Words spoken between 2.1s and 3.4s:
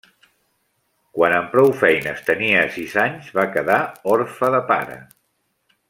tenia sis anys